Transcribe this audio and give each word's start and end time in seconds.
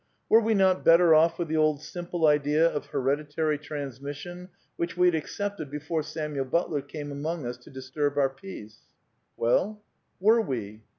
Were 0.29 0.41
we 0.41 0.55
not 0.55 0.83
better 0.83 1.13
off 1.13 1.37
wili 1.37 1.49
the 1.49 1.57
old 1.57 1.79
simple 1.79 2.25
idea 2.25 2.65
of 2.67 2.87
hereditary 2.87 3.59
transmission 3.59 4.49
which 4.75 4.97
we 4.97 5.05
had 5.05 5.13
accepted 5.13 5.69
before 5.69 6.01
Samuel 6.01 6.45
Butler 6.45 6.81
came 6.81 7.11
among 7.11 7.45
us 7.45 7.55
to 7.59 7.69
dis^ 7.69 7.93
turb 7.93 8.17
our 8.17 8.29
peace? 8.31 8.79
Well— 9.37 9.83
were 10.19 10.41
we 10.41 10.81